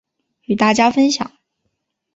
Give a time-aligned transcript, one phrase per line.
[0.45, 1.31] 与大家分享